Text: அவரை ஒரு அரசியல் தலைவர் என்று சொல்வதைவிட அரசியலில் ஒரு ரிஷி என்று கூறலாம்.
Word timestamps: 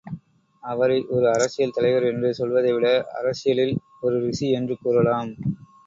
அவரை 0.63 0.97
ஒரு 1.07 1.27
அரசியல் 1.29 1.75
தலைவர் 1.75 2.03
என்று 2.03 2.33
சொல்வதைவிட 2.33 2.87
அரசியலில் 3.13 3.75
ஒரு 4.01 4.17
ரிஷி 4.19 4.49
என்று 4.51 4.77
கூறலாம். 4.81 5.31